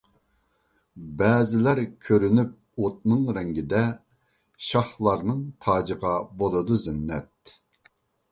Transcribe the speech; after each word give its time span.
بەزىلەر 1.17 1.81
كۆرۈنۈپ 2.05 2.55
ئوتنىڭ 2.85 3.27
رەڭگىدە، 3.37 3.83
شاھلارنىڭ 4.69 5.43
تاجىغا 5.67 6.15
بولىدۇ 6.41 6.79
زىننەت. 6.87 7.55